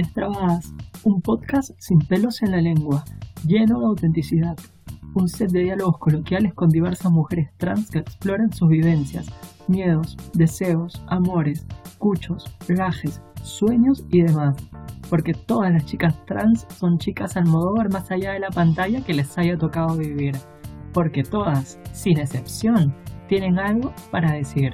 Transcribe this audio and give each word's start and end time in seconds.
Destrabadas, 0.00 0.72
un 1.04 1.20
podcast 1.20 1.72
sin 1.78 1.98
pelos 1.98 2.40
en 2.40 2.52
la 2.52 2.62
lengua, 2.62 3.04
lleno 3.46 3.80
de 3.80 3.84
autenticidad. 3.84 4.56
Un 5.12 5.28
set 5.28 5.50
de 5.50 5.64
diálogos 5.64 5.98
coloquiales 5.98 6.54
con 6.54 6.70
diversas 6.70 7.12
mujeres 7.12 7.50
trans 7.58 7.90
que 7.90 7.98
exploran 7.98 8.50
sus 8.50 8.70
vivencias, 8.70 9.26
miedos, 9.68 10.16
deseos, 10.32 11.04
amores, 11.08 11.66
cuchos, 11.98 12.46
gajes, 12.66 13.20
sueños 13.42 14.06
y 14.08 14.22
demás. 14.22 14.56
Porque 15.10 15.34
todas 15.34 15.70
las 15.70 15.84
chicas 15.84 16.14
trans 16.24 16.66
son 16.78 16.96
chicas 16.96 17.36
al 17.36 17.44
ver 17.44 17.92
más 17.92 18.10
allá 18.10 18.32
de 18.32 18.40
la 18.40 18.50
pantalla 18.50 19.04
que 19.04 19.12
les 19.12 19.36
haya 19.36 19.58
tocado 19.58 19.98
vivir. 19.98 20.34
Porque 20.94 21.22
todas, 21.22 21.78
sin 21.92 22.18
excepción, 22.18 22.94
tienen 23.28 23.58
algo 23.58 23.92
para 24.10 24.32
decir. 24.32 24.72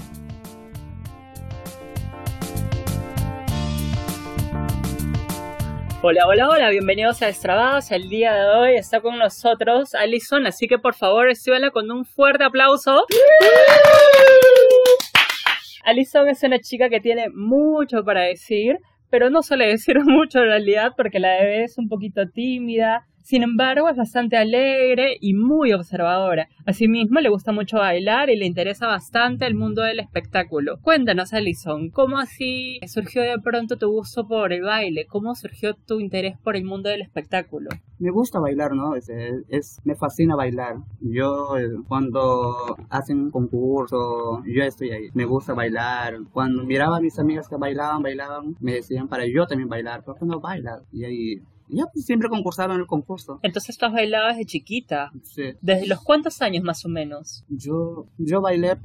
Hola, 6.09 6.25
hola, 6.29 6.49
hola, 6.49 6.71
bienvenidos 6.71 7.21
a 7.21 7.27
Destrabados. 7.27 7.91
El 7.91 8.09
día 8.09 8.33
de 8.33 8.47
hoy 8.47 8.77
está 8.77 9.01
con 9.01 9.19
nosotros 9.19 9.93
Alison, 9.93 10.47
así 10.47 10.69
que 10.69 10.79
por 10.79 10.95
favor 10.95 11.29
estíbenla 11.29 11.73
con 11.73 11.91
un 11.91 12.05
fuerte 12.05 12.45
aplauso. 12.45 13.05
Alison 15.85 16.29
es 16.29 16.45
una 16.45 16.61
chica 16.61 16.89
que 16.89 17.01
tiene 17.01 17.29
mucho 17.31 18.05
para 18.05 18.21
decir, 18.21 18.79
pero 19.11 19.31
no 19.31 19.43
suele 19.43 19.67
decir 19.67 19.97
mucho 20.05 20.39
en 20.39 20.45
realidad 20.45 20.93
porque 20.97 21.19
la 21.19 21.41
bebé 21.41 21.65
es 21.65 21.77
un 21.77 21.89
poquito 21.89 22.29
tímida, 22.29 23.05
sin 23.27 23.43
embargo, 23.43 23.89
es 23.89 23.97
bastante 23.97 24.37
alegre 24.37 25.17
y 25.21 25.35
muy 25.35 25.73
observadora. 25.73 26.47
Asimismo, 26.65 27.19
le 27.19 27.29
gusta 27.29 27.51
mucho 27.51 27.79
bailar 27.79 28.31
y 28.31 28.37
le 28.37 28.47
interesa 28.47 28.87
bastante 28.87 29.47
el 29.47 29.57
mundo 29.57 29.83
del 29.83 29.99
espectáculo. 29.99 30.79
Cuéntanos, 30.81 31.33
Alison, 31.33 31.91
¿cómo 31.91 32.19
así 32.19 32.79
surgió 32.87 33.23
de 33.23 33.41
pronto 33.43 33.79
tu 33.79 33.91
gusto 33.91 34.29
por 34.29 34.53
el 34.53 34.63
baile? 34.63 35.07
¿Cómo 35.09 35.35
surgió 35.35 35.75
tu 35.75 35.99
interés 35.99 36.39
por 36.39 36.55
el 36.55 36.65
mundo 36.65 36.89
del 36.89 37.03
espectáculo? 37.03 37.69
Me 37.99 38.13
gusta 38.13 38.39
bailar, 38.39 38.77
¿no? 38.77 38.95
Es, 38.95 39.81
me 39.83 39.97
fascina 39.97 40.37
bailar. 40.37 40.77
Yo 41.01 41.59
eh, 41.59 41.67
cuando 41.89 42.77
hacen 42.91 43.19
un 43.19 43.31
concurso, 43.33 44.45
yo 44.47 44.63
estoy 44.63 44.91
ahí. 44.91 45.09
Me 45.15 45.25
gusta 45.25 45.53
bailar. 45.53 46.15
Cuando 46.33 46.63
miraba 46.63 46.99
a 46.99 47.01
mis 47.01 47.19
amigas 47.19 47.49
que 47.49 47.57
bailaban, 47.57 48.03
bailaban, 48.03 48.55
me 48.61 48.75
decían 48.75 49.09
para 49.09 49.27
yo 49.27 49.49
también 49.49 49.69
bailar. 49.69 50.05
¿Por 50.05 50.17
qué 50.17 50.27
no 50.27 50.39
bailas? 50.39 50.85
Y 50.93 51.05
ahí 51.05 51.43
ya, 51.69 51.85
pues 51.93 52.05
siempre 52.05 52.29
concursaron 52.29 52.77
en 52.77 52.83
el 52.83 52.87
concurso. 52.87 53.41
Entonces 53.43 53.77
tú 53.77 53.87
has 53.87 53.93
bailado 53.93 54.29
desde 54.29 54.45
chiquita. 54.45 55.11
Sí. 55.23 55.55
¿Desde 55.61 55.87
los 55.87 56.01
cuántos 56.01 56.43
años 56.43 56.65
más 56.65 56.85
o 56.85 56.89
menos? 56.89 57.45
Yo, 57.49 58.07
yo 58.19 58.41
bailé 58.41 58.77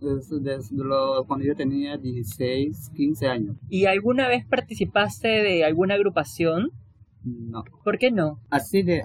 pues, 0.00 0.30
desde, 0.30 0.74
cuando 1.26 1.44
yo 1.44 1.54
tenía 1.54 1.96
16, 1.96 2.90
15 2.94 3.28
años. 3.28 3.56
¿Y 3.68 3.84
alguna 3.86 4.28
vez 4.28 4.46
participaste 4.46 5.28
de 5.28 5.64
alguna 5.64 5.94
agrupación? 5.94 6.70
No. 7.22 7.64
¿Por 7.84 7.98
qué 7.98 8.10
no? 8.10 8.40
Así 8.48 8.82
de, 8.82 9.02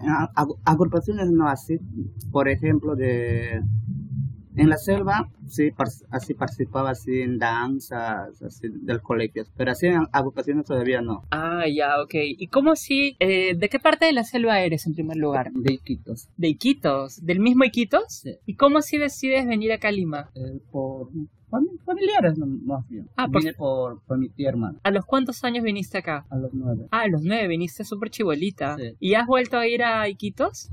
agrupaciones 0.63 1.29
no 1.31 1.49
así. 1.49 1.79
Por 2.31 2.47
ejemplo, 2.47 2.95
de 2.95 3.61
en 4.55 4.69
la 4.69 4.77
selva, 4.77 5.29
sí, 5.47 5.69
así 6.11 6.33
participaba 6.33 6.91
así 6.91 7.21
en 7.21 7.37
danzas 7.37 8.41
así 8.41 8.67
del 8.69 9.01
colegio, 9.01 9.43
pero 9.57 9.71
así 9.71 9.87
en 9.87 10.03
agrupaciones 10.11 10.65
todavía 10.65 11.01
no. 11.01 11.23
Ah, 11.31 11.65
ya, 11.67 12.01
ok. 12.01 12.13
¿Y 12.15 12.47
cómo 12.47 12.71
así, 12.71 13.15
eh, 13.19 13.55
de 13.55 13.69
qué 13.69 13.79
parte 13.79 14.05
de 14.05 14.13
la 14.13 14.23
selva 14.23 14.59
eres 14.61 14.85
en 14.87 14.93
primer 14.93 15.17
lugar? 15.17 15.51
De 15.53 15.73
Iquitos. 15.73 16.29
¿De 16.37 16.49
Iquitos? 16.49 17.23
¿Del 17.25 17.39
mismo 17.39 17.63
Iquitos? 17.63 18.05
Sí. 18.07 18.35
¿Y 18.45 18.55
cómo 18.55 18.77
así 18.79 18.97
decides 18.97 19.45
venir 19.45 19.71
acá 19.71 19.89
a 19.89 19.91
Lima? 19.91 20.29
Eh, 20.35 20.59
por 20.71 21.09
familiares 21.85 22.37
más 22.37 22.87
bien. 22.89 23.07
Ah, 23.15 23.27
Vine 23.27 23.53
por, 23.53 24.01
por 24.03 24.17
mi 24.17 24.29
tía 24.29 24.49
hermana. 24.49 24.79
¿A 24.83 24.91
los 24.91 25.05
cuántos 25.05 25.43
años 25.43 25.63
viniste 25.63 25.97
acá? 25.97 26.25
A 26.29 26.37
los 26.37 26.53
nueve. 26.53 26.87
Ah, 26.91 27.01
a 27.01 27.07
los 27.07 27.21
nueve, 27.23 27.47
viniste 27.47 27.83
súper 27.83 28.09
chibolita. 28.09 28.75
Sí. 28.77 28.95
¿Y 28.99 29.13
has 29.13 29.27
vuelto 29.27 29.57
a 29.57 29.67
ir 29.67 29.83
a 29.83 30.07
Iquitos? 30.09 30.69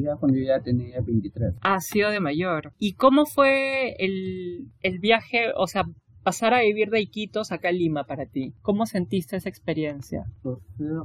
Ya 0.00 0.16
cuando 0.16 0.38
yo 0.38 0.44
ya 0.44 0.60
tenía 0.60 1.00
23. 1.00 1.54
Ha 1.62 1.80
sido 1.80 2.10
de 2.10 2.20
mayor. 2.20 2.72
¿Y 2.78 2.94
cómo 2.94 3.26
fue 3.26 3.94
el, 3.98 4.68
el 4.82 4.98
viaje, 4.98 5.52
o 5.56 5.66
sea, 5.66 5.84
pasar 6.22 6.54
a 6.54 6.60
vivir 6.60 6.90
de 6.90 7.00
Iquitos 7.00 7.52
acá 7.52 7.68
a 7.68 7.72
Lima 7.72 8.04
para 8.04 8.26
ti? 8.26 8.54
¿Cómo 8.62 8.86
sentiste 8.86 9.36
esa 9.36 9.48
experiencia? 9.48 10.24
Pues, 10.42 10.58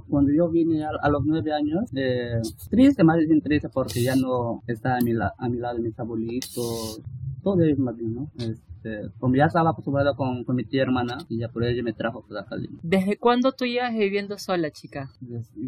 cuando 0.07 0.31
yo 0.31 0.49
vine 0.49 0.83
a, 0.83 1.09
los 1.09 1.23
nueve 1.25 1.51
años, 1.53 1.85
eh, 1.95 2.41
triste, 2.69 3.03
más 3.03 3.17
bien 3.17 3.41
triste 3.41 3.69
porque 3.69 4.01
ya 4.01 4.15
no 4.15 4.63
estaba 4.67 4.97
a 4.97 5.01
mi, 5.01 5.11
a 5.11 5.49
mi 5.49 5.57
lado 5.57 5.79
mis 5.79 5.97
abuelitos, 5.99 7.01
todo 7.43 7.63
es 7.63 7.77
más 7.77 7.95
bien, 7.95 8.13
¿no? 8.13 8.31
Este, 8.37 8.61
como 9.19 9.35
ya 9.35 9.45
estaba 9.45 9.71
acostumbrado 9.71 10.15
con, 10.15 10.43
con, 10.43 10.55
mi 10.55 10.63
tía 10.63 10.83
hermana, 10.83 11.17
y 11.29 11.39
ya 11.39 11.49
por 11.49 11.63
ello 11.63 11.83
me 11.83 11.93
trajo 11.93 12.25
pues, 12.27 12.43
a 12.49 12.55
Lima. 12.55 12.79
¿Desde 12.83 13.17
cuándo 13.17 13.51
tú 13.51 13.65
ibas 13.65 13.93
viviendo 13.93 14.37
sola, 14.37 14.71
chica? 14.71 15.09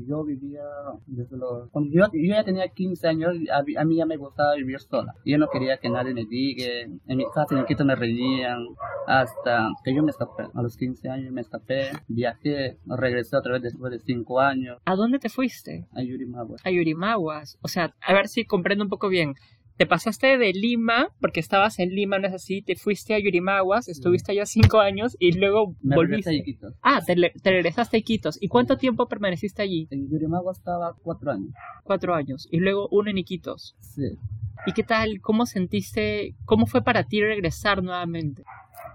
yo 0.08 0.24
vivía 0.24 0.64
desde 1.06 1.38
los... 1.38 1.70
Cuando 1.72 1.92
yo, 1.92 2.06
yo, 2.14 2.36
ya 2.36 2.44
tenía 2.44 2.68
15 2.68 3.08
años, 3.08 3.36
a, 3.52 3.86
mí 3.86 3.96
ya 3.96 4.06
me 4.06 4.18
gustaba 4.18 4.56
vivir 4.56 4.80
sola. 4.80 5.14
Yo 5.26 5.38
no 5.38 5.48
quería 5.50 5.78
que 5.78 5.90
nadie 5.90 6.14
me 6.14 6.26
diga, 6.26 6.66
en 6.66 7.18
mi 7.18 7.26
casa 7.34 7.58
en 7.58 7.66
Quito 7.66 7.86
me 7.86 7.96
reñían, 7.96 8.66
hasta 9.08 9.70
que 9.84 9.94
yo 9.94 10.04
me 10.04 10.12
escapé. 10.12 10.44
A 10.54 10.62
los 10.62 10.78
15 10.78 11.10
años 11.10 11.32
me 11.32 11.42
escapé, 11.42 11.92
viajé, 12.08 12.78
regresé 12.86 13.38
otra 13.38 13.54
vez 13.54 13.62
después 13.62 13.92
de 13.92 14.00
5 14.00 14.40
años. 14.40 14.78
¿A 14.86 14.96
dónde 14.96 15.20
te 15.20 15.30
fuiste? 15.30 15.88
A 15.94 16.02
Yurimaguas. 16.02 16.62
A 16.66 16.72
Yurimaguas. 16.72 17.58
O 17.62 17.68
sea, 17.68 17.94
a 18.02 18.14
ver 18.14 18.28
si 18.28 18.46
comprendo 18.46 18.84
un 18.84 18.90
poco 18.90 19.10
bien 19.10 19.36
te 19.80 19.86
pasaste 19.86 20.38
de 20.38 20.52
Lima, 20.52 21.08
porque 21.22 21.40
estabas 21.40 21.80
en 21.80 21.92
Lima, 21.92 22.20
no 22.20 22.28
es 22.28 22.34
así, 22.34 22.62
te 22.62 22.76
fuiste 22.76 23.14
a 23.14 23.20
Yurimaguas, 23.20 23.88
estuviste 23.88 24.34
allá 24.34 24.46
cinco 24.46 24.82
años 24.82 25.16
y 25.20 25.32
luego 25.40 25.74
volviste. 25.82 26.32
a 26.32 26.34
Iquitos. 26.34 26.74
Ah, 26.82 27.00
te, 27.00 27.16
regresaste 27.50 27.96
a 27.96 28.00
Iquitos. 28.02 28.38
¿Y 28.42 28.50
cuánto 28.50 28.76
tiempo 28.76 29.08
permaneciste 29.08 29.62
allí? 29.62 29.88
En 29.90 30.10
Yurimaguas 30.10 30.58
estaba 30.58 30.96
cuatro 31.02 31.32
años. 31.32 31.54
Cuatro 31.86 32.14
años. 32.14 32.46
Y 32.52 32.60
luego 32.60 32.90
uno 32.92 33.10
en 33.10 33.20
Iquitos. 33.20 33.78
Sí. 33.80 34.18
¿Y 34.66 34.74
qué 34.74 34.84
tal? 34.84 35.22
¿Cómo 35.22 35.46
sentiste? 35.46 36.36
¿Cómo 36.44 36.66
fue 36.66 36.82
para 36.82 37.06
ti 37.06 37.22
regresar 37.22 37.82
nuevamente? 37.82 38.44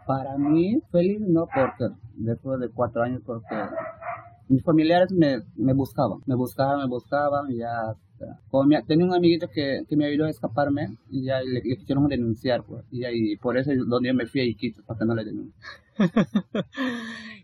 Para 0.06 0.36
mí, 0.36 0.82
feliz 0.92 1.18
no 1.18 1.46
porque 1.46 1.94
después 2.16 2.60
de 2.60 2.68
cuatro 2.68 3.02
años, 3.02 3.22
porque 3.24 3.56
mis 4.48 4.62
familiares 4.62 5.10
me, 5.12 5.42
me 5.56 5.72
buscaban, 5.72 6.20
me 6.26 6.34
buscaban, 6.34 6.80
me 6.80 6.86
buscaban, 6.86 7.54
ya 7.54 7.94
tenía 8.86 9.06
un 9.06 9.14
amiguito 9.14 9.48
que, 9.48 9.82
que, 9.88 9.96
me 9.96 10.06
ayudó 10.06 10.26
a 10.26 10.30
escaparme 10.30 10.96
y 11.10 11.24
ya 11.24 11.40
le, 11.42 11.62
quisieron 11.62 12.08
denunciar, 12.08 12.64
pues. 12.64 12.84
Y 12.90 13.04
ahí, 13.04 13.36
por 13.36 13.56
eso 13.56 13.72
es 13.72 13.78
donde 13.86 14.08
yo 14.08 14.14
me 14.14 14.26
fui 14.26 14.40
a 14.40 14.44
Iquitos, 14.44 14.84
para 14.84 14.98
que 14.98 15.04
no 15.04 15.14
le 15.14 15.24
denuncien. 15.24 15.54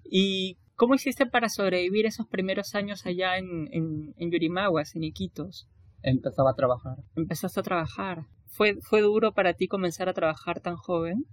¿Y 0.05 0.57
cómo 0.77 0.95
hiciste 0.95 1.27
para 1.27 1.49
sobrevivir 1.49 2.07
esos 2.07 2.27
primeros 2.27 2.75
años 2.75 3.07
allá 3.07 3.39
en, 3.39 3.69
en, 3.73 4.15
en 4.17 4.31
Yurimaguas, 4.31 4.95
en 4.97 5.05
Iquitos? 5.05 5.67
Empezaba 6.03 6.51
a 6.51 6.55
trabajar. 6.55 6.97
Empezaste 7.17 7.61
a 7.61 7.63
trabajar. 7.63 8.27
¿Fue, 8.47 8.77
¿Fue 8.83 9.01
duro 9.01 9.33
para 9.33 9.55
ti 9.55 9.69
comenzar 9.69 10.09
a 10.09 10.13
trabajar 10.13 10.61
tan 10.61 10.77
joven? 10.77 11.25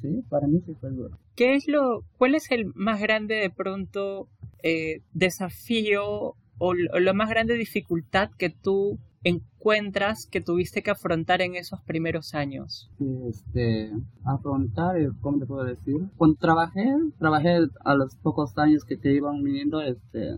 Sí, 0.00 0.22
para 0.28 0.46
mí 0.46 0.60
sí 0.66 0.74
fue 0.80 0.90
duro. 0.90 1.18
¿Qué 1.36 1.54
es 1.54 1.68
lo, 1.68 2.02
cuál 2.18 2.34
es 2.34 2.50
el 2.50 2.66
más 2.74 3.00
grande 3.00 3.36
de 3.36 3.50
pronto 3.50 4.28
eh, 4.62 5.02
desafío 5.12 6.34
o 6.58 6.74
la 6.74 7.12
más 7.12 7.30
grande 7.30 7.54
dificultad 7.54 8.30
que 8.38 8.50
tú 8.50 8.98
encuentras 9.24 10.26
que 10.26 10.40
tuviste 10.40 10.82
que 10.82 10.90
afrontar 10.90 11.40
en 11.42 11.56
esos 11.56 11.80
primeros 11.80 12.34
años? 12.34 12.90
Este, 13.28 13.90
afrontar, 14.24 14.96
¿cómo 15.20 15.38
te 15.38 15.46
puedo 15.46 15.64
decir? 15.64 15.96
Cuando 16.16 16.36
trabajé, 16.36 16.86
trabajé 17.18 17.58
a 17.84 17.94
los 17.94 18.14
pocos 18.16 18.56
años 18.58 18.84
que 18.84 18.96
te 18.96 19.12
iban 19.12 19.42
viniendo, 19.42 19.80
este, 19.80 20.36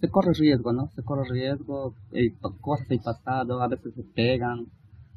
se 0.00 0.08
corre 0.08 0.32
riesgo, 0.32 0.72
¿no? 0.72 0.90
Se 0.94 1.02
corre 1.02 1.28
riesgo, 1.28 1.94
y 2.12 2.30
cosas 2.60 2.86
hay 2.90 2.98
pasado, 2.98 3.62
a 3.62 3.68
veces 3.68 3.94
se 3.94 4.02
pegan, 4.02 4.66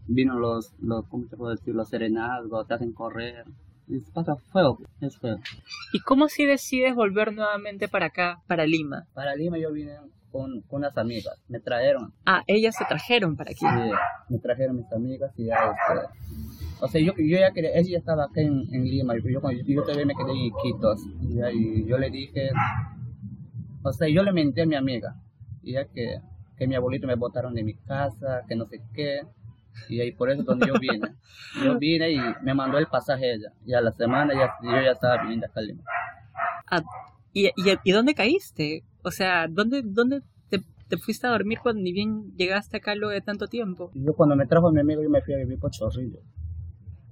vino 0.08 0.40
los, 0.40 0.74
los 0.82 1.06
¿cómo 1.08 1.26
te 1.28 1.38
puedo 1.38 1.52
decir? 1.52 1.76
Los 1.76 1.90
serenazgos, 1.90 2.68
te 2.68 2.74
hacen 2.74 2.94
correr. 2.94 3.46
Y 3.88 4.00
pasa 4.14 4.36
feo, 4.54 4.80
es 5.02 5.18
feo. 5.18 5.38
¿Y 5.92 6.00
cómo 6.00 6.30
si 6.30 6.46
decides 6.46 6.96
volver 6.96 7.34
nuevamente 7.34 7.88
para 7.88 8.08
acá, 8.08 8.42
para 8.48 8.66
Lima? 8.66 9.06
Para 9.14 9.36
Lima 9.36 9.58
yo 9.58 9.72
vine 9.72 9.98
con, 10.32 10.62
con 10.62 10.80
unas 10.80 10.98
amigas, 10.98 11.36
me 11.50 11.60
trajeron. 11.60 12.14
Ah, 12.26 12.42
ellas 12.48 12.76
se 12.76 12.86
trajeron 12.86 13.36
para 13.36 13.52
aquí. 13.52 13.60
Sí, 13.60 13.92
me 14.30 14.40
trajeron 14.40 14.78
mis 14.78 14.92
amigas 14.94 15.32
y 15.38 15.46
ya 15.46 15.56
este... 15.56 16.08
O 16.80 16.88
sea, 16.88 17.00
yo, 17.00 17.14
yo 17.18 17.38
ya 17.38 17.52
quería, 17.52 17.72
ella 17.76 17.92
ya 17.92 17.98
estaba 18.00 18.24
acá 18.24 18.42
en, 18.42 18.66
en 18.74 18.84
Lima, 18.86 19.14
yo, 19.16 19.30
yo, 19.30 19.52
yo, 19.52 19.84
todavía 19.84 20.06
me 20.06 20.16
quedé 20.16 20.32
en 20.32 20.38
Iquitos. 20.38 21.02
Y, 21.22 21.40
y 21.54 21.86
yo 21.86 21.98
le 21.98 22.10
dije, 22.10 22.50
o 23.84 23.94
sea, 23.94 24.08
yo 24.08 24.24
le 24.24 24.32
menté 24.32 24.62
a 24.62 24.66
mi 24.66 24.76
amiga, 24.76 25.16
y 25.62 25.74
ya 25.74 25.86
que, 25.86 26.20
que 26.58 26.68
mi 26.68 26.76
abuelito 26.76 27.08
me 27.08 27.16
botaron 27.16 27.54
de 27.54 27.64
mi 27.64 27.76
casa, 27.76 28.44
que 28.48 28.56
no 28.56 28.66
sé 28.66 28.82
qué. 28.94 29.22
Y 29.88 30.02
ahí 30.02 30.12
por 30.12 30.30
eso 30.30 30.44
donde 30.44 30.68
yo 30.68 30.74
vine. 30.80 31.16
Yo 31.64 31.78
vine 31.80 32.12
y 32.12 32.20
me 32.44 32.54
mandó 32.54 32.78
el 32.78 32.88
pasaje 32.88 33.34
ella. 33.34 33.54
Y 33.66 33.74
a 33.74 33.82
la 33.82 33.92
semana 33.92 34.34
ya, 34.34 34.54
yo 34.62 34.82
ya 34.82 34.92
estaba 34.92 35.22
viniendo 35.22 35.48
acá 35.48 35.60
a 35.60 35.64
Lima. 35.64 35.84
Ah, 36.70 36.82
¿y, 37.34 37.48
y, 37.48 37.52
y 37.84 37.92
dónde 37.92 38.14
caíste? 38.14 38.84
O 39.04 39.12
sea, 39.12 39.48
¿dónde, 39.50 39.82
dónde 39.84 40.22
te, 40.50 40.62
te, 40.88 40.98
fuiste 40.98 41.28
a 41.28 41.32
dormir 41.32 41.60
cuando 41.62 41.82
ni 41.82 41.92
bien 41.92 42.34
llegaste 42.38 42.78
acá 42.78 42.96
luego 42.96 43.12
de 43.12 43.22
tanto 43.22 43.48
tiempo? 43.48 43.92
Yo 43.94 44.14
cuando 44.14 44.36
me 44.36 44.46
trajo 44.46 44.68
a 44.68 44.72
mi 44.72 44.80
amigo 44.80 45.04
yo 45.04 45.10
me 45.10 45.22
fui 45.22 45.34
a 45.34 45.38
vivir 45.38 45.60
por 45.60 45.72
Chorrillo. 45.72 46.20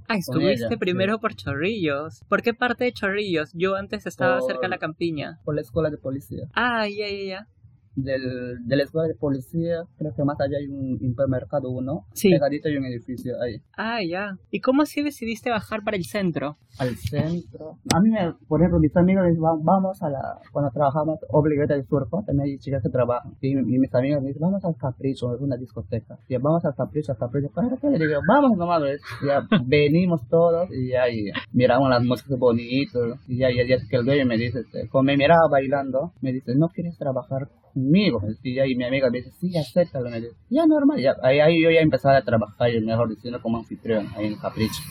Ah, 0.09 0.17
estuviste 0.17 0.75
primero 0.77 1.19
por 1.19 1.35
Chorrillos. 1.35 2.23
¿Por 2.27 2.41
qué 2.41 2.55
parte 2.55 2.83
de 2.85 2.93
Chorrillos? 2.93 3.51
Yo 3.53 3.75
antes 3.75 4.07
estaba 4.07 4.41
cerca 4.41 4.63
de 4.63 4.69
la 4.69 4.79
campiña. 4.79 5.39
Por 5.45 5.53
la 5.53 5.61
escuela 5.61 5.91
de 5.91 5.97
policía. 5.97 6.47
Ah, 6.55 6.87
ya, 6.87 7.07
ya, 7.07 7.23
ya 7.23 7.47
del, 7.95 8.65
de 8.65 8.75
la 8.75 8.83
escuela 8.83 9.07
de 9.07 9.15
policía, 9.15 9.83
creo 9.97 10.13
que 10.15 10.23
más 10.23 10.39
allá 10.39 10.57
hay 10.57 10.67
un 10.67 10.97
hipermercado 11.01 11.69
uno, 11.69 12.05
sí. 12.13 12.31
pegadito 12.31 12.69
hay 12.69 12.77
un 12.77 12.85
edificio 12.85 13.35
ahí. 13.41 13.61
Ah, 13.77 13.99
ya. 14.03 14.37
¿Y 14.51 14.61
cómo 14.61 14.83
así 14.83 15.01
decidiste 15.01 15.49
bajar 15.49 15.83
para 15.83 15.97
el 15.97 16.05
centro? 16.05 16.57
Al 16.77 16.95
centro. 16.95 17.77
A 17.93 17.99
mí, 17.99 18.09
me, 18.09 18.33
por 18.47 18.61
ejemplo, 18.61 18.79
mis 18.79 18.95
amigos 18.95 19.25
dicen, 19.27 19.41
vamos 19.41 20.01
a 20.01 20.09
la, 20.09 20.39
cuando 20.51 20.71
trabajamos 20.71 21.19
obligada 21.29 21.75
de 21.75 21.83
surfo, 21.83 22.23
también 22.25 22.49
hay 22.49 22.57
chicas 22.57 22.81
que 22.81 22.89
trabajan. 22.89 23.33
Y, 23.41 23.55
mis 23.55 23.93
amigos 23.93 24.21
me 24.21 24.29
dicen, 24.29 24.41
vamos 24.41 24.63
al 24.63 24.75
Capricho, 24.75 25.35
es 25.35 25.41
una 25.41 25.57
discoteca. 25.57 26.17
Y 26.27 26.37
vamos 26.37 26.63
al 26.65 26.75
Capricho, 26.75 27.11
al 27.11 27.17
Capricho, 27.17 27.49
¿para 27.49 27.75
qué? 27.77 27.89
Le 27.89 28.07
digo, 28.07 28.21
vamos 28.27 28.57
nomás, 28.57 28.81
ya 29.25 29.45
venimos 29.65 30.27
todos 30.29 30.69
y 30.71 30.89
ya 30.89 31.09
y 31.09 31.31
miramos 31.51 31.89
las 31.89 32.03
músicas 32.03 32.37
bonitas. 32.37 33.19
Y 33.27 33.37
ya, 33.37 33.49
ya, 33.49 33.65
ya 33.67 33.77
que 33.87 33.95
el 33.95 34.05
dueño 34.05 34.25
me 34.25 34.37
dice, 34.37 34.59
este, 34.59 34.87
como 34.89 35.03
me 35.03 35.17
miraba 35.17 35.47
bailando, 35.49 36.13
me 36.21 36.31
dice, 36.31 36.55
¿no 36.55 36.69
quieres 36.69 36.97
trabajar 36.97 37.49
conmigo. 37.79 38.21
Y, 38.43 38.75
mi 38.75 38.83
amiga 38.83 39.09
me 39.09 39.19
dice, 39.19 39.31
sí, 39.39 39.57
acéptalo. 39.57 40.09
Me 40.09 40.21
dice, 40.21 40.33
ya 40.49 40.65
normal. 40.65 40.99
Ya, 40.99 41.15
ahí, 41.23 41.39
ahí 41.39 41.63
yo 41.63 41.71
ya 41.71 41.79
empezaba 41.79 42.17
a 42.17 42.23
trabajar, 42.23 42.69
mejor 42.81 43.09
diciendo, 43.09 43.41
como 43.41 43.57
anfitrión, 43.57 44.07
ahí 44.15 44.27
en 44.27 44.35
Capricho. 44.35 44.81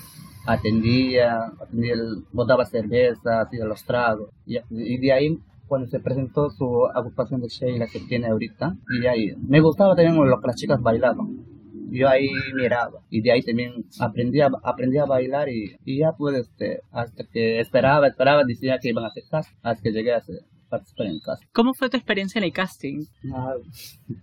Atendía, 0.46 1.52
atendía 1.60 1.94
el, 1.94 2.24
botaba 2.32 2.64
cerveza, 2.64 3.42
hacía 3.42 3.64
los 3.64 3.84
tragos. 3.84 4.30
Y, 4.46 4.58
y 4.70 4.98
de 4.98 5.12
ahí 5.12 5.38
cuando 5.66 5.86
se 5.88 6.00
presentó 6.00 6.48
su 6.50 6.86
agrupación 6.94 7.42
de 7.42 7.48
Sheila 7.48 7.86
que 7.86 8.00
tiene 8.00 8.28
ahorita, 8.28 8.74
y 8.96 9.00
de 9.02 9.08
ahí 9.08 9.34
me 9.46 9.60
gustaba 9.60 9.94
también 9.94 10.16
lo 10.16 10.40
que 10.40 10.46
las 10.46 10.56
chicas 10.56 10.80
bailaban. 10.80 11.44
Yo 11.90 12.08
ahí 12.08 12.28
miraba 12.54 13.00
y 13.08 13.22
de 13.22 13.32
ahí 13.32 13.42
también 13.42 13.72
aprendí 13.98 14.40
a, 14.42 14.50
aprendí 14.62 14.98
a 14.98 15.06
bailar 15.06 15.48
y, 15.48 15.76
y 15.86 16.00
ya 16.00 16.12
pues 16.12 16.36
este, 16.36 16.80
hasta 16.90 17.24
que 17.24 17.60
esperaba, 17.60 18.08
esperaba, 18.08 18.44
decía 18.44 18.78
que 18.78 18.90
iban 18.90 19.04
a 19.04 19.08
hacer 19.08 19.24
hasta 19.30 19.82
que 19.82 19.92
llegué 19.92 20.12
a 20.12 20.18
participar 20.68 21.06
en 21.06 21.12
el 21.12 21.22
casting. 21.22 21.48
¿Cómo 21.52 21.74
fue 21.74 21.90
tu 21.90 21.96
experiencia 21.96 22.38
en 22.38 22.44
el 22.44 22.52
casting? 22.52 23.04
Ah, 23.32 23.54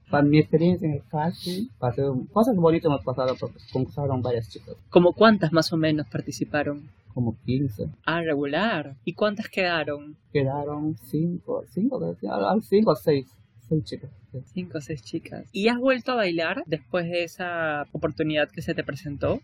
para 0.10 0.24
mi 0.24 0.40
experiencia 0.40 0.88
en 0.88 0.96
el 0.96 1.04
casting, 1.10 1.68
pasé 1.80 2.04
cosas 2.32 2.56
bonitas 2.56 2.86
hemos 2.86 3.04
pasado 3.04 3.36
porque 3.40 3.58
concursaron 3.72 4.22
varias 4.22 4.50
chicas. 4.50 4.76
¿Cómo 4.90 5.14
cuántas 5.14 5.52
más 5.52 5.72
o 5.74 5.78
menos 5.78 6.08
participaron? 6.08 6.90
Como 7.14 7.38
15. 7.46 7.88
Ah, 8.06 8.22
regular. 8.22 8.96
¿Y 9.06 9.14
cuántas 9.14 9.48
quedaron? 9.48 10.18
Quedaron 10.34 10.98
5, 10.98 11.66
5, 11.70 12.16
5 12.20 12.92
o 12.92 12.96
6. 12.96 13.28
6 13.70 13.84
chicas. 13.84 14.12
5 14.54 14.78
o 14.78 14.82
6 14.82 15.04
chicas. 15.04 15.46
¿Y 15.52 15.70
has 15.70 15.80
vuelto 15.80 16.12
a 16.12 16.16
bailar 16.16 16.64
después 16.66 17.06
de 17.06 17.24
esa 17.24 17.88
oportunidad 17.94 18.50
que 18.50 18.62
se 18.62 18.76
te 18.76 18.84
presentó? 18.84 19.40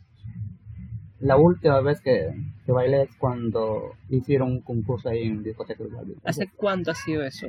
La 1.21 1.37
última 1.37 1.79
vez 1.81 2.01
que, 2.01 2.33
que 2.65 2.71
bailé 2.71 3.03
es 3.03 3.15
cuando 3.17 3.93
hicieron 4.09 4.49
un 4.49 4.61
concurso 4.61 5.09
ahí 5.09 5.23
en 5.23 5.43
Discoteca 5.43 5.83
de 5.83 6.15
¿Hace 6.23 6.49
cuánto 6.55 6.91
ha 6.91 6.95
sido 6.95 7.23
eso? 7.23 7.47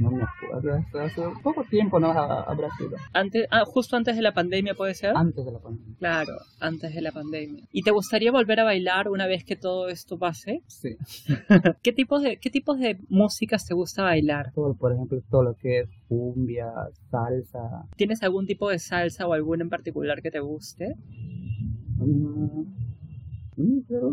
No 0.00 0.10
me 0.10 0.22
acuerdo, 0.22 0.84
hace, 1.00 1.22
poco 1.42 1.64
tiempo 1.64 1.98
no 1.98 2.10
habrá 2.10 2.68
sido. 2.76 2.96
Antes, 3.12 3.46
ah, 3.50 3.64
justo 3.64 3.96
antes 3.96 4.16
de 4.16 4.22
la 4.22 4.34
pandemia 4.34 4.74
puede 4.74 4.94
ser. 4.94 5.16
Antes 5.16 5.44
de 5.46 5.52
la 5.52 5.58
pandemia. 5.60 5.96
Claro, 5.98 6.32
antes 6.60 6.94
de 6.94 7.00
la 7.00 7.12
pandemia. 7.12 7.64
¿Y 7.72 7.82
te 7.82 7.90
gustaría 7.92 8.32
volver 8.32 8.60
a 8.60 8.64
bailar 8.64 9.08
una 9.08 9.26
vez 9.26 9.44
que 9.44 9.56
todo 9.56 9.88
esto 9.88 10.18
pase? 10.18 10.62
Sí. 10.66 10.96
¿Qué 11.82 11.92
tipos 11.92 12.22
de 12.22 12.36
qué 12.38 12.50
tipos 12.50 12.78
de 12.78 12.98
músicas 13.08 13.64
te 13.64 13.74
gusta 13.74 14.02
bailar? 14.02 14.52
Todo, 14.54 14.74
por 14.74 14.92
ejemplo, 14.92 15.18
todo 15.30 15.42
lo 15.44 15.54
que 15.54 15.80
es 15.80 15.88
cumbia, 16.08 16.66
salsa. 17.10 17.86
¿Tienes 17.96 18.22
algún 18.22 18.46
tipo 18.46 18.68
de 18.68 18.78
salsa 18.78 19.26
o 19.26 19.32
alguna 19.32 19.62
en 19.62 19.70
particular 19.70 20.20
que 20.20 20.30
te 20.30 20.40
guste? 20.40 20.96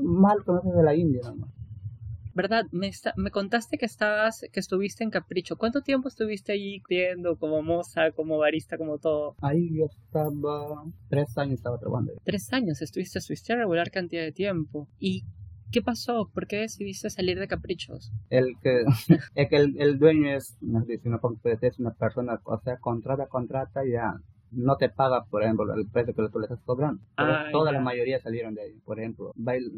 Mal 0.03 0.43
conoces 0.45 0.73
de 0.73 0.83
la 0.83 0.95
India, 0.95 1.21
¿no? 1.35 1.47
¿Verdad? 2.35 2.65
Me, 2.71 2.89
me 3.15 3.29
contaste 3.29 3.77
que 3.77 3.85
estabas, 3.85 4.41
que 4.51 4.59
estuviste 4.59 5.03
en 5.03 5.11
Capricho. 5.11 5.55
¿Cuánto 5.55 5.81
tiempo 5.81 6.07
estuviste 6.07 6.53
allí 6.53 6.81
viendo 6.89 7.37
como 7.37 7.61
moza, 7.61 8.11
como 8.11 8.39
barista, 8.39 8.77
como 8.77 8.97
todo? 8.97 9.35
Ahí 9.41 9.77
yo 9.77 9.85
estaba, 9.85 10.83
tres 11.09 11.37
años 11.37 11.55
estaba 11.55 11.77
trabajando. 11.77 12.13
Tres 12.23 12.51
años, 12.51 12.81
estuviste, 12.81 13.19
estuviste 13.19 13.53
a 13.53 13.57
regular 13.57 13.91
cantidad 13.91 14.23
de 14.23 14.31
tiempo. 14.31 14.87
¿Y 14.99 15.25
¿Qué 15.73 15.81
pasó? 15.81 16.29
¿Por 16.31 16.45
qué 16.45 16.57
decidiste 16.57 17.09
salir 17.09 17.39
de 17.39 17.47
Caprichos? 17.47 18.11
El 18.29 18.53
que, 18.61 18.83
es 19.35 19.49
que 19.49 19.55
el, 19.55 19.75
el 19.79 19.97
dueño 19.97 20.29
es, 20.29 20.55
no 20.61 20.85
sé, 20.85 21.01
una, 21.03 21.19
es 21.61 21.79
una 21.79 21.93
persona, 21.95 22.39
o 22.43 22.59
sea, 22.59 22.77
contrata, 22.77 23.25
contrata, 23.25 23.81
ya 23.83 24.13
no 24.55 24.77
te 24.77 24.89
paga, 24.89 25.25
por 25.25 25.43
ejemplo, 25.43 25.73
el 25.73 25.87
precio 25.87 26.13
que 26.13 26.29
tú 26.29 26.39
le 26.39 26.45
estás 26.45 26.61
cobrando. 26.65 27.01
Ah, 27.17 27.45
toda 27.51 27.71
la 27.71 27.79
mayoría 27.79 28.19
salieron 28.19 28.55
de 28.55 28.61
ahí. 28.61 28.73
Por 28.85 28.99
ejemplo, 28.99 29.33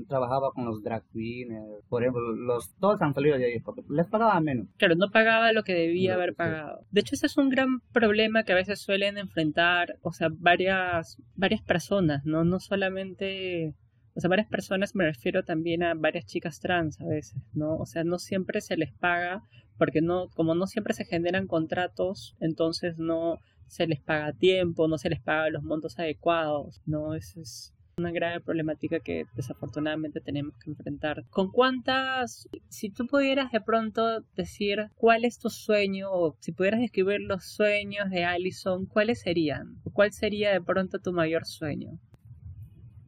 trabajaba 0.07 0.51
con 0.51 0.65
los 0.65 0.83
drag 0.83 1.03
queens, 1.11 1.53
por 1.89 2.03
ejemplo, 2.03 2.21
los, 2.33 2.75
todos 2.75 3.01
han 3.01 3.13
salido 3.13 3.37
de 3.37 3.45
ahí 3.45 3.59
porque 3.59 3.83
les 3.89 4.07
pagaba 4.07 4.39
menos. 4.39 4.67
Claro, 4.77 4.95
no 4.95 5.09
pagaba 5.11 5.51
lo 5.51 5.63
que 5.63 5.73
debía 5.73 6.15
haber 6.15 6.35
pagado. 6.35 6.79
De 6.91 7.01
hecho, 7.01 7.15
ese 7.15 7.27
es 7.27 7.37
un 7.37 7.49
gran 7.49 7.79
problema 7.91 8.43
que 8.43 8.53
a 8.53 8.55
veces 8.55 8.81
suelen 8.81 9.17
enfrentar, 9.17 9.97
o 10.01 10.11
sea, 10.11 10.29
varias, 10.31 11.17
varias 11.35 11.61
personas, 11.61 12.25
¿no? 12.25 12.43
No 12.43 12.59
solamente 12.59 13.73
o 14.17 14.21
sea, 14.21 14.29
varias 14.29 14.47
personas 14.47 14.95
me 14.95 15.03
refiero 15.03 15.43
también 15.43 15.83
a 15.83 15.93
varias 15.93 16.25
chicas 16.25 16.61
trans 16.61 17.01
a 17.01 17.05
veces, 17.05 17.41
¿no? 17.53 17.75
O 17.75 17.85
sea, 17.85 18.05
no 18.05 18.17
siempre 18.17 18.61
se 18.61 18.77
les 18.77 18.93
paga 18.93 19.43
porque 19.77 20.01
no, 20.01 20.29
como 20.29 20.55
no 20.55 20.67
siempre 20.67 20.93
se 20.93 21.05
generan 21.05 21.47
contratos, 21.47 22.35
entonces 22.39 22.97
no, 22.97 23.39
se 23.67 23.87
les 23.87 24.01
paga 24.01 24.27
a 24.27 24.33
tiempo, 24.33 24.87
no 24.87 24.97
se 24.97 25.09
les 25.09 25.21
paga 25.21 25.49
los 25.49 25.63
montos 25.63 25.97
adecuados, 25.99 26.81
¿no? 26.85 27.13
Esa 27.13 27.41
es 27.41 27.75
una 27.97 28.11
grave 28.11 28.41
problemática 28.41 28.99
que 28.99 29.25
desafortunadamente 29.35 30.19
tenemos 30.19 30.53
que 30.57 30.69
enfrentar. 30.69 31.23
¿Con 31.29 31.51
cuántas, 31.51 32.49
si 32.67 32.89
tú 32.89 33.07
pudieras 33.07 33.51
de 33.51 33.61
pronto 33.61 34.21
decir 34.35 34.89
cuál 34.95 35.23
es 35.23 35.39
tu 35.39 35.49
sueño 35.49 36.09
o 36.11 36.35
si 36.39 36.51
pudieras 36.51 36.81
describir 36.81 37.21
los 37.21 37.45
sueños 37.45 38.09
de 38.09 38.25
Allison, 38.25 38.85
¿cuáles 38.85 39.21
serían? 39.21 39.77
¿Cuál 39.93 40.11
sería 40.11 40.51
de 40.51 40.61
pronto 40.61 40.99
tu 40.99 41.13
mayor 41.13 41.45
sueño? 41.45 41.97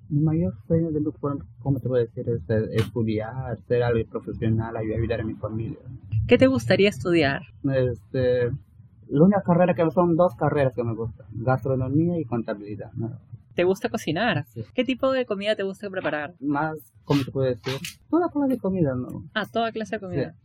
Mi 0.09 0.21
mayor 0.21 0.53
sueño, 0.67 0.89
de 0.91 1.01
¿cómo 1.59 1.79
te 1.81 1.89
a 1.89 1.99
decir? 1.99 2.29
Es 2.29 2.49
estudiar, 2.81 3.59
ser 3.67 3.83
algo 3.83 4.09
profesional, 4.09 4.77
ayudar 4.77 5.19
a 5.19 5.25
mi 5.25 5.33
familia. 5.33 5.79
¿Qué 6.29 6.37
te 6.37 6.47
gustaría 6.47 6.87
estudiar? 6.87 7.41
Este, 7.65 8.51
la 9.09 9.23
única 9.23 9.41
carrera 9.41 9.73
que 9.73 9.89
son 9.91 10.15
dos 10.15 10.35
carreras 10.35 10.73
que 10.75 10.83
me 10.83 10.93
gustan, 10.93 11.25
gastronomía 11.31 12.19
y 12.19 12.25
contabilidad. 12.25 12.91
¿Te 13.53 13.63
gusta 13.63 13.89
cocinar? 13.89 14.45
¿Qué 14.75 14.83
tipo 14.83 15.11
de 15.11 15.25
comida 15.25 15.55
te 15.55 15.63
gusta 15.63 15.89
preparar? 15.89 16.35
Más, 16.39 16.77
¿cómo 17.03 17.23
se 17.23 17.31
puede 17.31 17.55
decir? 17.55 17.73
Toda 18.09 18.29
clase 18.29 18.53
de 18.53 18.59
comida, 18.59 18.93
¿no? 18.95 19.23
Ah, 19.33 19.45
toda 19.51 19.71
clase 19.71 19.95
de 19.95 19.99
comida. 19.99 20.35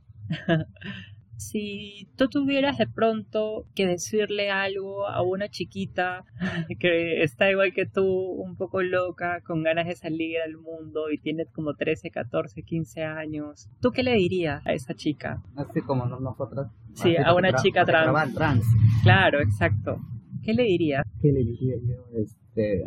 Si 1.37 2.09
tú 2.17 2.29
tuvieras 2.29 2.79
de 2.79 2.87
pronto 2.87 3.67
que 3.75 3.87
decirle 3.87 4.51
algo 4.51 5.07
a 5.09 5.23
una 5.23 5.49
chiquita 5.49 6.25
que 6.79 7.23
está 7.23 7.51
igual 7.51 7.73
que 7.73 7.87
tú, 7.87 8.07
un 8.07 8.57
poco 8.57 8.83
loca, 8.83 9.41
con 9.43 9.63
ganas 9.63 9.87
de 9.87 9.97
salir 9.97 10.39
al 10.41 10.57
mundo 10.57 11.11
y 11.11 11.19
tiene 11.19 11.47
como 11.47 11.75
13, 11.75 12.11
14, 12.11 12.63
15 12.63 13.03
años, 13.05 13.69
¿tú 13.81 13.91
qué 13.91 14.03
le 14.03 14.15
dirías 14.15 14.65
a 14.67 14.73
esa 14.73 14.95
chica? 14.95 15.43
Así 15.57 15.81
como 15.81 16.07
nosotras. 16.07 16.69
Sí, 16.95 17.17
a 17.17 17.35
una 17.35 17.55
chica 17.55 17.85
trans. 17.85 18.35
trans. 18.35 18.65
Claro, 19.03 19.41
exacto. 19.41 19.99
¿Qué 20.43 20.53
le 20.53 20.65
dirías? 20.65 21.05
¿Qué 21.21 21.33
le 21.33 21.45
diría 21.45 21.77
yo? 21.77 22.19
Este, 22.19 22.85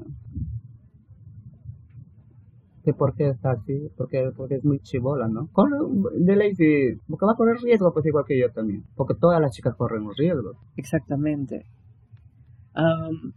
por 2.93 3.15
qué 3.15 3.29
está 3.29 3.51
así, 3.51 3.89
porque, 3.97 4.31
porque 4.35 4.55
es 4.55 4.63
muy 4.63 4.79
chivola, 4.79 5.27
¿no? 5.27 5.49
Corre, 5.51 5.77
de 6.17 6.35
ley, 6.35 6.55
si, 6.55 6.95
porque 7.07 7.25
va 7.25 7.33
a 7.33 7.35
correr 7.35 7.57
riesgo, 7.57 7.93
pues 7.93 8.05
igual 8.05 8.25
que 8.27 8.39
yo 8.39 8.51
también, 8.51 8.83
porque 8.95 9.15
todas 9.15 9.41
las 9.41 9.51
chicas 9.51 9.75
corren 9.75 10.07
riesgos. 10.17 10.57
Exactamente. 10.75 11.65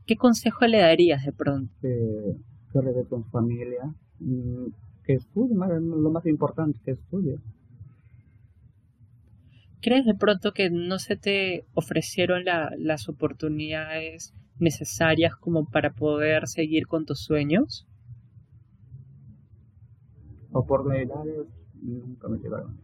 ¿Qué 0.06 0.16
consejo 0.16 0.66
le 0.66 0.78
darías 0.78 1.24
de 1.24 1.32
pronto? 1.32 1.72
Que, 1.80 2.36
que 2.72 2.80
de 2.80 3.04
con 3.06 3.24
familia, 3.30 3.94
mm, 4.18 4.66
que 5.04 5.14
estudie, 5.14 5.54
lo 5.54 6.10
más 6.10 6.26
importante, 6.26 6.78
que 6.84 6.92
estudie. 6.92 7.38
¿Crees 9.80 10.04
de 10.06 10.14
pronto 10.14 10.52
que 10.52 10.70
no 10.70 10.98
se 10.98 11.16
te 11.16 11.64
ofrecieron 11.74 12.44
las 12.78 13.08
oportunidades 13.08 14.34
necesarias 14.58 15.36
como 15.36 15.66
para 15.70 15.92
poder 15.92 16.48
seguir 16.48 16.88
con 16.88 17.06
tus 17.06 17.20
sueños? 17.20 17.88
Oportunidades 20.52 21.46
nunca 21.82 22.28
me 22.28 22.38
llegaron. 22.38 22.80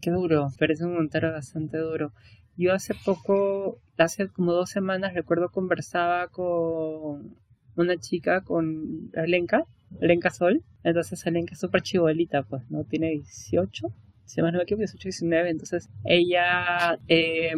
Qué 0.00 0.10
duro, 0.10 0.48
parece 0.58 0.84
un 0.84 0.94
comentario 0.94 1.32
bastante 1.32 1.78
duro. 1.78 2.12
Yo 2.56 2.72
hace 2.72 2.94
poco, 3.04 3.78
hace 3.96 4.28
como 4.28 4.52
dos 4.52 4.70
semanas, 4.70 5.14
recuerdo 5.14 5.50
conversaba 5.50 6.28
con 6.28 7.36
una 7.76 7.96
chica, 7.96 8.42
con 8.42 9.10
Alenka, 9.16 9.64
Alenka 10.00 10.30
Sol. 10.30 10.62
Entonces 10.82 11.26
Alenka 11.26 11.54
es 11.54 11.60
súper 11.60 11.82
chibolita, 11.82 12.42
pues, 12.44 12.62
¿no? 12.70 12.84
Tiene 12.84 13.10
18, 13.10 13.88
si 14.24 14.42
más 14.42 14.52
no 14.52 14.58
me 14.58 14.64
equivoco, 14.64 14.80
18, 14.80 15.02
19. 15.04 15.50
Entonces 15.50 15.88
ella 16.04 16.98
eh, 17.08 17.52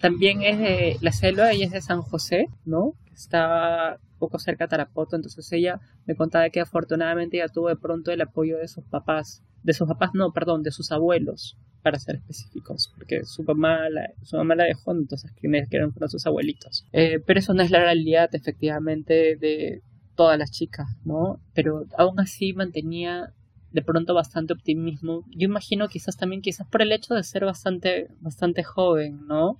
también 0.00 0.42
es 0.42 0.58
de 0.58 0.96
la 1.00 1.12
selva, 1.12 1.52
ella 1.52 1.66
es 1.66 1.72
de 1.72 1.80
San 1.80 2.02
José, 2.02 2.48
¿no? 2.64 2.94
Estaba 3.14 3.98
poco 4.18 4.38
cerca 4.38 4.64
de 4.64 4.68
Tarapoto, 4.68 5.16
entonces 5.16 5.50
ella 5.52 5.80
me 6.06 6.14
contaba 6.14 6.48
que 6.50 6.60
afortunadamente 6.60 7.36
ella 7.36 7.48
tuvo 7.48 7.68
de 7.68 7.76
pronto 7.76 8.10
el 8.10 8.20
apoyo 8.20 8.58
de 8.58 8.68
sus 8.68 8.84
papás, 8.84 9.42
de 9.62 9.72
sus 9.72 9.86
papás 9.88 10.10
no, 10.14 10.32
perdón, 10.32 10.62
de 10.62 10.70
sus 10.70 10.92
abuelos, 10.92 11.56
para 11.82 11.98
ser 11.98 12.16
específicos, 12.16 12.92
porque 12.96 13.24
su 13.24 13.42
mamá 13.44 13.88
la, 13.90 14.10
su 14.22 14.36
mamá 14.36 14.54
la 14.54 14.64
dejó, 14.64 14.92
entonces 14.92 15.32
quienes 15.32 15.68
quedaron 15.68 15.92
fueron 15.92 16.10
sus 16.10 16.26
abuelitos. 16.26 16.86
Eh, 16.92 17.20
pero 17.24 17.38
eso 17.38 17.54
no 17.54 17.62
es 17.62 17.70
la 17.70 17.80
realidad, 17.80 18.28
efectivamente, 18.34 19.36
de 19.36 19.82
todas 20.16 20.38
las 20.38 20.50
chicas, 20.50 20.88
¿no? 21.04 21.40
Pero 21.54 21.84
aún 21.96 22.18
así 22.18 22.52
mantenía 22.54 23.32
de 23.70 23.82
pronto 23.82 24.14
bastante 24.14 24.54
optimismo. 24.54 25.22
Yo 25.30 25.44
imagino 25.44 25.88
quizás 25.88 26.16
también, 26.16 26.42
quizás 26.42 26.66
por 26.66 26.82
el 26.82 26.92
hecho 26.92 27.14
de 27.14 27.22
ser 27.22 27.44
bastante, 27.44 28.08
bastante 28.20 28.64
joven, 28.64 29.26
¿no? 29.26 29.58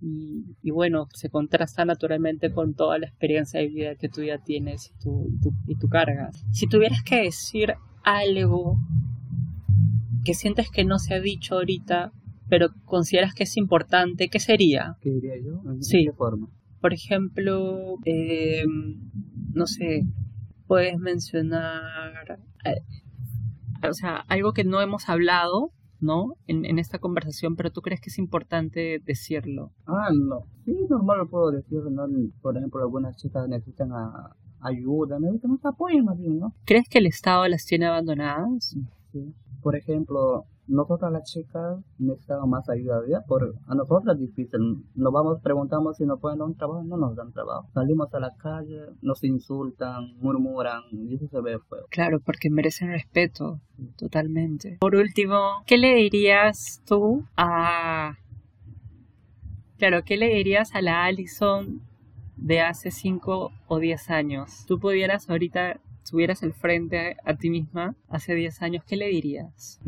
Y, 0.00 0.70
bueno, 0.70 1.08
se 1.12 1.28
contrasta 1.28 1.84
naturalmente 1.84 2.52
con 2.52 2.74
toda 2.74 2.98
la 2.98 3.06
experiencia 3.06 3.58
de 3.60 3.68
vida 3.68 3.94
que 3.96 4.08
tú 4.08 4.22
ya 4.22 4.38
tienes 4.38 4.92
y 4.94 5.02
tu, 5.02 5.28
y 5.66 5.76
tu 5.76 5.88
cargas. 5.88 6.44
Si 6.52 6.68
tuvieras 6.68 7.02
que 7.02 7.22
decir 7.22 7.74
algo 8.04 8.78
que 10.24 10.34
sientes 10.34 10.70
que 10.70 10.84
no 10.84 10.98
se 10.98 11.14
ha 11.14 11.20
dicho 11.20 11.56
ahorita, 11.56 12.12
pero 12.48 12.68
consideras 12.84 13.34
que 13.34 13.44
es 13.44 13.56
importante, 13.56 14.28
¿qué 14.28 14.40
sería? 14.40 14.96
¿Qué 15.00 15.10
diría 15.10 15.34
yo? 15.42 15.62
sí. 15.80 16.04
qué 16.04 16.12
forma? 16.12 16.48
Por 16.80 16.94
ejemplo, 16.94 17.96
eh, 18.04 18.64
no 19.52 19.66
sé, 19.66 20.04
puedes 20.66 20.98
mencionar, 20.98 22.38
eh, 22.64 22.82
o 23.88 23.92
sea, 23.94 24.18
algo 24.28 24.52
que 24.52 24.64
no 24.64 24.80
hemos 24.80 25.08
hablado, 25.08 25.72
¿no? 26.00 26.34
En, 26.46 26.64
en, 26.64 26.78
esta 26.78 26.98
conversación, 26.98 27.56
pero 27.56 27.70
tú 27.70 27.80
crees 27.82 28.00
que 28.00 28.10
es 28.10 28.18
importante 28.18 29.00
decirlo. 29.04 29.72
Ah, 29.86 30.10
no. 30.12 30.46
Sí, 30.64 30.76
normal 30.88 31.18
lo 31.18 31.28
puedo 31.28 31.50
decir, 31.50 31.80
¿no? 31.90 32.06
Por 32.40 32.56
ejemplo, 32.56 32.80
algunas 32.80 33.16
chicas 33.16 33.48
necesitan 33.48 33.92
a, 33.92 34.36
ayuda, 34.60 35.18
necesitan 35.18 35.58
apoyo 35.62 36.02
más 36.04 36.18
bien, 36.18 36.38
¿no? 36.38 36.54
¿Crees 36.64 36.88
que 36.88 36.98
el 36.98 37.06
Estado 37.06 37.46
las 37.48 37.64
tiene 37.64 37.86
abandonadas? 37.86 38.76
Sí. 39.12 39.34
Por 39.62 39.76
ejemplo, 39.76 40.44
nosotras 40.68 41.10
las 41.10 41.24
chicas 41.24 41.78
necesitamos 41.98 42.48
más 42.48 42.68
ayuda, 42.68 43.00
¿ya? 43.08 43.20
Por, 43.26 43.54
a 43.66 43.74
nosotras 43.74 44.16
es 44.16 44.28
difícil. 44.28 44.60
Nos 44.94 45.12
vamos, 45.12 45.40
preguntamos 45.42 45.96
si 45.96 46.04
nos 46.04 46.20
pueden 46.20 46.38
dar 46.38 46.48
un 46.48 46.56
trabajo, 46.56 46.84
no 46.84 46.96
nos 46.96 47.16
dan 47.16 47.32
trabajo. 47.32 47.68
Salimos 47.72 48.12
a 48.14 48.20
la 48.20 48.30
calle, 48.36 48.80
nos 49.02 49.24
insultan, 49.24 50.16
murmuran, 50.20 50.82
y 50.92 51.14
eso 51.14 51.26
se 51.28 51.40
ve 51.40 51.58
feo. 51.68 51.86
Claro, 51.90 52.20
porque 52.20 52.50
merecen 52.50 52.88
respeto, 52.88 53.60
totalmente. 53.96 54.76
Por 54.80 54.94
último, 54.94 55.62
¿qué 55.66 55.78
le 55.78 55.94
dirías 55.94 56.82
tú 56.86 57.24
a... 57.36 58.16
Claro, 59.78 60.02
¿qué 60.04 60.16
le 60.16 60.34
dirías 60.34 60.74
a 60.74 60.82
la 60.82 61.04
Allison 61.04 61.82
de 62.36 62.60
hace 62.60 62.90
5 62.90 63.52
o 63.68 63.78
10 63.78 64.10
años? 64.10 64.64
Tú 64.66 64.78
pudieras 64.78 65.30
ahorita 65.30 65.80
estuvieras 66.08 66.42
al 66.42 66.54
frente 66.54 67.18
a, 67.22 67.34
ti 67.34 67.50
misma 67.50 67.94
hace 68.08 68.34
10 68.34 68.62
años, 68.62 68.82
¿qué 68.86 68.96
le 68.96 69.08
dirías? 69.08 69.78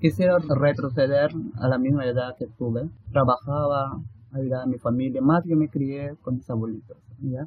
Quisiera 0.00 0.36
retroceder 0.38 1.30
a 1.54 1.68
la 1.68 1.78
misma 1.78 2.04
edad 2.06 2.34
que 2.36 2.48
tuve. 2.58 2.88
Trabajaba, 3.12 4.02
ayudaba 4.32 4.64
a 4.64 4.66
mi 4.66 4.78
familia, 4.78 5.20
más 5.22 5.44
yo 5.44 5.56
me 5.56 5.68
crié 5.68 6.16
con 6.22 6.34
mis 6.34 6.50
abuelitos, 6.50 6.96
¿ya? 7.20 7.46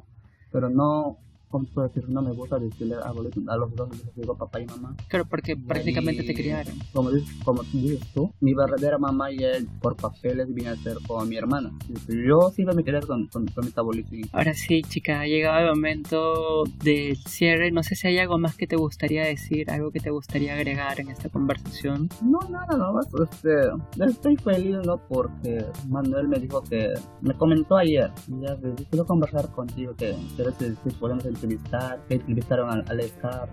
Pero 0.50 0.70
no 0.70 1.18
como 1.48 1.66
decir, 1.82 2.08
no 2.08 2.22
me 2.22 2.32
gusta 2.32 2.58
decirle 2.58 2.96
a, 2.96 3.08
a 3.08 3.56
los 3.56 3.74
dos, 3.74 3.90
les 3.90 4.14
digo 4.14 4.36
papá 4.36 4.60
y 4.60 4.66
mamá. 4.66 4.94
Claro, 5.08 5.26
porque 5.28 5.56
prácticamente 5.56 6.22
te 6.22 6.34
criaron. 6.34 6.74
Como, 6.92 7.10
como 7.44 7.62
dices 7.62 8.00
tú, 8.14 8.32
mi 8.40 8.54
verdadera 8.54 8.98
mamá 8.98 9.32
y 9.32 9.38
él 9.38 9.68
por 9.80 9.96
papeles 9.96 10.52
viene 10.52 10.70
a 10.70 10.76
ser 10.76 10.98
como 11.06 11.24
mi 11.24 11.36
hermana. 11.36 11.72
Yo 12.08 12.50
siempre 12.50 12.76
me 12.76 12.84
quedé 12.84 13.00
con, 13.00 13.26
con, 13.28 13.46
con 13.46 13.64
mis 13.64 13.76
abuelitos. 13.76 14.28
Ahora 14.32 14.54
sí, 14.54 14.82
chica, 14.82 15.20
ha 15.20 15.26
llegado 15.26 15.58
el 15.60 15.74
momento 15.74 16.64
del 16.82 17.16
cierre. 17.16 17.70
No 17.70 17.82
sé 17.82 17.94
si 17.94 18.08
hay 18.08 18.18
algo 18.18 18.38
más 18.38 18.56
que 18.56 18.66
te 18.66 18.76
gustaría 18.76 19.24
decir, 19.24 19.70
algo 19.70 19.90
que 19.90 20.00
te 20.00 20.10
gustaría 20.10 20.54
agregar 20.54 21.00
en 21.00 21.08
esta 21.08 21.28
conversación. 21.28 22.08
No, 22.22 22.38
nada, 22.50 22.76
no, 22.76 23.00
este, 23.00 24.04
estoy 24.04 24.36
feliz, 24.36 24.76
¿no? 24.84 24.98
Porque 25.08 25.64
Manuel 25.88 26.28
me 26.28 26.38
dijo 26.38 26.62
que, 26.62 26.92
me 27.20 27.34
comentó 27.34 27.76
ayer, 27.76 28.10
ya, 28.40 28.56
quiero 28.90 29.06
conversar 29.06 29.50
contigo, 29.50 29.94
que, 29.96 30.14
que 30.36 30.90
podemos 30.98 31.24
entrevistar, 31.38 32.00
que 32.08 32.14
entrevistaron 32.14 32.70
a, 32.70 32.84
a 32.84 33.48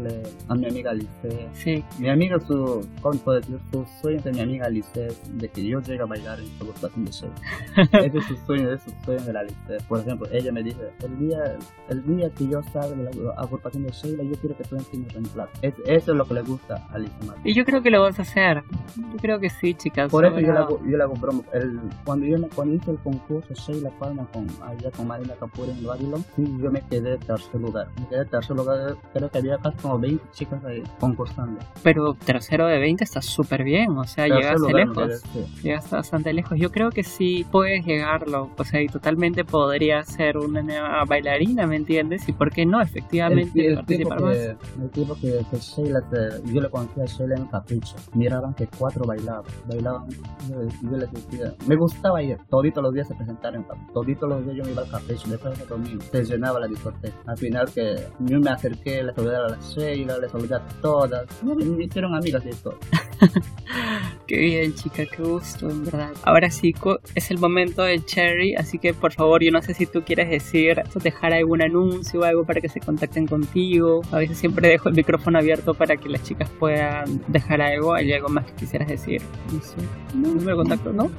a 0.48 0.56
mi 0.56 0.66
amiga 0.68 0.92
Alice. 0.92 1.10
Sí. 1.54 1.84
Mi 2.00 2.10
amiga, 2.10 2.40
su, 2.40 2.88
¿cómo 3.02 3.20
puedo 3.20 3.40
decir? 3.40 3.60
Su 3.72 3.86
sueño 4.02 4.22
de 4.22 4.32
mi 4.32 4.40
amiga 4.42 4.66
Alice, 4.66 5.08
de 5.30 5.50
que 5.50 5.66
yo 5.66 5.80
llegue 5.82 6.02
a 6.02 6.06
bailar 6.06 6.40
en 6.40 6.48
su 6.58 6.64
agrupación 6.64 7.06
de 7.06 7.12
show. 7.12 7.30
ese 7.94 8.18
es 8.18 8.26
su 8.26 8.38
sueño, 8.46 8.72
ese 8.72 8.90
es 8.90 8.96
su 8.96 9.06
sueño 9.06 9.24
de 9.24 9.34
la 9.34 9.40
Alice. 9.42 9.56
Por 9.88 10.00
ejemplo, 10.00 10.28
ella 10.32 10.52
me 10.52 10.64
dice, 10.64 10.92
el 11.04 11.20
día, 11.20 11.58
el 11.90 12.06
día 12.06 12.30
que 12.32 12.48
yo 12.48 12.62
salga 12.74 12.96
de 12.96 13.04
la 13.04 13.32
agrupación 13.38 13.84
de 13.84 13.92
Sheila, 13.92 14.24
yo 14.24 14.36
quiero 14.40 14.58
que 14.58 14.64
tú 14.64 14.76
mi 14.94 15.08
reemplazo. 15.08 15.52
Es, 15.62 15.74
eso 15.86 16.12
es 16.12 16.18
lo 16.18 16.26
que 16.26 16.34
le 16.34 16.42
gusta 16.42 16.76
a 16.90 16.96
Alice 16.96 17.14
Y 17.44 17.54
yo 17.54 17.66
creo 17.66 17.82
que 17.82 17.90
lo 17.90 18.02
vas 18.02 18.20
a 18.20 18.24
hacer. 18.24 18.64
Yo 18.96 19.18
creo 19.18 19.40
que 19.40 19.50
sí, 19.50 19.74
chicas. 19.74 20.12
Por 20.12 20.26
eso 20.26 20.40
yo 20.40 20.58
hago, 20.58 20.82
yo 20.86 21.02
hago 21.02 21.14
promo. 21.16 21.44
El, 21.54 21.80
cuando, 22.04 22.26
yo, 22.26 22.38
cuando 22.56 22.76
hice 22.76 22.92
el 22.92 22.98
concurso 23.00 23.54
Sheila 23.54 23.90
Palma 24.00 24.28
con, 24.32 24.48
allá 24.64 24.92
con 24.92 25.08
Marina 25.08 25.34
Capura 25.40 25.72
en 25.72 25.86
Babylon, 25.86 26.26
sí, 26.36 26.44
yo 26.62 26.72
me 26.72 26.82
quedé 26.82 27.18
tercer 27.18 27.62
lugar 27.62 27.75
lugar. 27.76 27.88
Me 28.00 28.08
quedé 28.08 28.26
tercer 28.26 28.56
lugar, 28.56 28.96
creo 29.14 29.30
que 29.30 29.38
había 29.38 29.58
casi 29.58 29.78
como 29.78 30.00
20 30.00 30.24
chicas 30.32 30.64
ahí 30.66 30.84
concursando. 31.00 31.60
Pero 31.84 32.14
tercero 32.14 32.68
de 32.68 32.80
20 32.80 33.04
está 33.04 33.22
súper 33.22 33.64
bien, 33.64 33.92
o 33.98 34.04
sea, 34.06 34.28
llegaste 34.28 34.74
lejos. 34.74 35.24
Llegaste 35.62 35.96
bastante 35.96 36.34
lejos. 36.34 36.58
Yo 36.58 36.72
creo 36.72 36.90
que 36.90 37.04
sí 37.04 37.46
puedes 37.52 37.86
llegarlo, 37.86 38.50
o 38.58 38.64
sea, 38.64 38.82
y 38.82 38.88
totalmente 38.88 39.44
podría 39.44 40.04
ser 40.04 40.38
una 40.38 40.62
nueva 40.62 41.04
bailarina, 41.06 41.68
¿me 41.68 41.76
entiendes? 41.76 42.28
Y 42.28 42.34
por 42.34 42.52
qué 42.52 42.66
no, 42.66 42.82
efectivamente, 42.82 43.68
el, 43.68 43.76
participar 43.76 44.22
más. 44.22 44.38
Que, 44.38 44.56
el 44.82 44.90
tipo 44.92 45.16
que, 45.16 45.46
que 45.50 45.58
Sheila, 45.58 46.02
yo 46.46 46.62
le 46.62 46.70
conocía 46.70 47.04
a 47.04 47.08
Sheila 47.08 47.36
en 47.36 47.46
Capricho. 47.48 47.96
Miraban 48.14 48.54
que 48.54 48.68
cuatro 48.68 49.06
bailaban, 49.06 49.44
bailaban, 49.68 50.08
yo, 50.50 50.90
yo 50.90 50.98
les 50.98 51.12
decía, 51.12 51.54
me 51.68 51.76
gustaba 51.76 52.22
ir, 52.22 52.38
toditos 52.50 52.84
los 52.84 52.94
días 52.94 53.08
se 53.08 53.16
presentaron, 53.16 53.66
toditos 53.94 54.30
los 54.30 54.44
días 54.46 54.58
yo 54.58 54.64
me 54.64 54.72
iba 54.72 54.82
al 54.82 54.90
Capricho, 54.90 55.30
después 55.30 55.58
de 55.58 55.66
conmigo, 55.66 56.02
se 56.12 56.24
llenaba 56.24 56.60
la 56.60 56.68
discoteca. 56.68 57.16
Al 57.26 57.38
final 57.38 57.65
que 57.72 57.96
yo 58.20 58.40
me 58.40 58.50
acerqué, 58.50 59.04
les 59.04 59.16
saludé 59.16 59.36
a 59.36 59.42
la 59.42 59.58
Sheila, 59.60 60.18
les 60.18 60.32
saludé 60.32 60.56
a 60.56 60.68
todas. 60.82 61.26
Me 61.44 61.84
hicieron 61.84 62.16
amigas 62.16 62.44
de 62.44 62.54
todo. 62.54 62.78
qué 64.28 64.38
bien, 64.38 64.74
chica, 64.74 65.06
qué 65.06 65.24
gusto, 65.24 65.70
en 65.70 65.86
verdad. 65.86 66.12
Ahora 66.24 66.50
sí, 66.50 66.74
es 67.16 67.32
el 67.32 67.40
momento 67.40 67.84
del 67.84 68.06
cherry, 68.06 68.56
así 68.56 68.78
que 68.78 68.94
por 68.94 69.14
favor, 69.14 69.44
yo 69.44 69.52
no 69.52 69.62
sé 69.62 69.74
si 69.74 69.86
tú 69.86 70.04
quieres 70.04 70.30
decir, 70.30 70.82
dejar 70.96 71.34
algún 71.34 71.62
anuncio 71.62 72.22
o 72.22 72.24
algo 72.24 72.46
para 72.46 72.62
que 72.62 72.70
se 72.70 72.80
contacten 72.80 73.28
contigo. 73.28 74.02
A 74.12 74.18
veces 74.18 74.38
siempre 74.38 74.68
dejo 74.68 74.90
el 74.90 74.96
micrófono 74.96 75.40
abierto 75.40 75.74
para 75.74 75.98
que 75.98 76.10
las 76.10 76.24
chicas 76.24 76.50
puedan 76.60 77.22
dejar 77.28 77.62
algo. 77.62 77.94
¿Hay 77.94 78.12
algo 78.14 78.30
más 78.30 78.46
que 78.46 78.54
quisieras 78.54 78.88
decir? 78.88 79.22
No 79.52 79.62
sé. 79.62 79.76
¿Número 80.14 80.52
de 80.52 80.56
contacto? 80.56 80.94
¿No? 80.94 81.12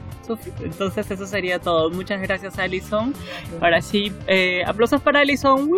Entonces 0.63 1.11
eso 1.11 1.27
sería 1.27 1.61
todo. 1.61 1.91
Muchas 1.91 2.21
gracias, 2.21 2.59
Alison. 2.59 3.15
Ahora 3.61 3.81
sí, 3.81 4.13
eh, 4.27 4.63
aplausos 4.67 5.01
para 5.01 5.21
Alison. 5.21 5.71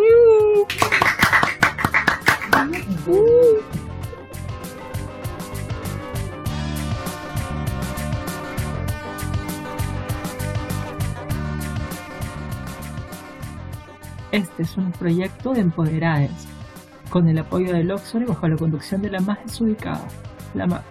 Este 14.31 14.63
es 14.63 14.77
un 14.77 14.93
proyecto 14.93 15.53
de 15.53 15.61
Empoderades, 15.61 16.31
con 17.11 17.29
el 17.29 17.39
apoyo 17.39 17.73
del 17.73 17.91
Oxford 17.91 18.23
y 18.23 18.25
bajo 18.27 18.49
la 18.49 18.57
conducción 18.57 19.01
de 19.03 19.11
la 19.11 19.21
más 19.21 19.39
desubicada, 19.45 20.07
la 20.55 20.67
más 20.67 20.83